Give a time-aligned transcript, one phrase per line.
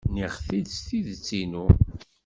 [0.09, 1.65] Nniɣ-t-id s tidet-inu.